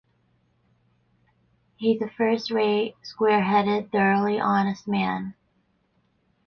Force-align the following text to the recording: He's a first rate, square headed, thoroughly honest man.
He's 1.75 2.01
a 2.01 2.09
first 2.09 2.49
rate, 2.49 2.95
square 3.03 3.43
headed, 3.43 3.91
thoroughly 3.91 4.39
honest 4.39 4.87
man. 4.87 5.35